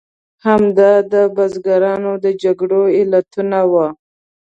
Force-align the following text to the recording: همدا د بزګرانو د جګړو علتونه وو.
همدا 0.45 0.91
د 1.13 1.15
بزګرانو 1.35 2.11
د 2.23 2.25
جګړو 2.41 2.81
علتونه 2.99 3.59
وو. 3.71 3.87